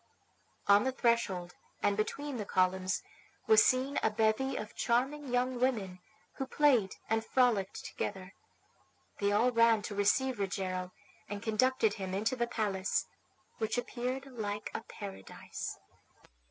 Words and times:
On 0.67 0.83
the 0.83 0.91
threshold, 0.91 1.53
and 1.83 1.95
between 1.95 2.37
the 2.37 2.45
columns, 2.47 3.03
was 3.45 3.63
seen 3.63 3.99
a 4.01 4.09
bevy 4.09 4.55
of 4.55 4.73
charming 4.75 5.27
young 5.27 5.59
women, 5.59 5.99
who 6.37 6.47
played 6.47 6.95
and 7.07 7.23
frolicked 7.23 7.85
together. 7.85 8.33
They 9.19 9.31
all 9.31 9.51
ran 9.51 9.83
to 9.83 9.93
receive 9.95 10.39
Rogero, 10.39 10.91
and 11.29 11.43
conducted 11.43 11.93
him 11.93 12.15
into 12.15 12.35
the 12.35 12.47
palace, 12.47 13.05
which 13.59 13.77
appeared 13.77 14.25
like 14.25 14.71
a 14.73 14.81
paradise. 14.81 15.77